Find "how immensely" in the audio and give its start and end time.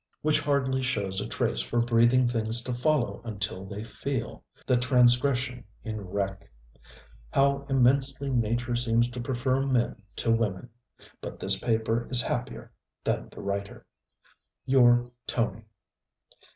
7.29-8.31